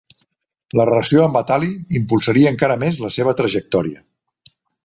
La 0.79 0.85
relació 0.89 1.25
amb 1.25 1.37
Batali 1.39 1.69
impulsaria 2.01 2.55
encara 2.55 2.79
més 2.85 3.01
la 3.07 3.15
seva 3.19 3.39
trajectòria. 3.43 4.07